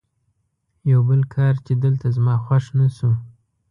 یو 0.91 0.99
بل 1.09 1.21
کار 1.35 1.53
چې 1.65 1.73
دلته 1.83 2.05
زما 2.15 2.35
خوښ 2.43 2.65
نه 2.79 2.87
شو. 2.95 3.11